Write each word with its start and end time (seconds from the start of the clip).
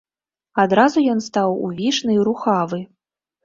Адразу 0.63 1.03
ён 1.13 1.21
стаў 1.27 1.55
увішны 1.69 2.11
і 2.19 2.19
рухавы. 2.31 2.85